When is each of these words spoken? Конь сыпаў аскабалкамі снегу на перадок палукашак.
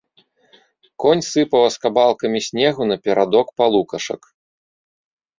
Конь 1.01 1.19
сыпаў 1.31 1.61
аскабалкамі 1.65 2.39
снегу 2.47 2.83
на 2.91 2.97
перадок 3.03 3.47
палукашак. 3.61 4.21